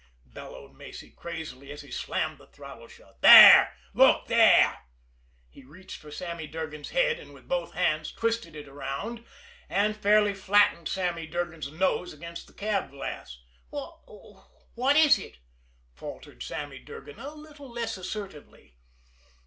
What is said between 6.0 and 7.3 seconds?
for Sammy Durgan's head,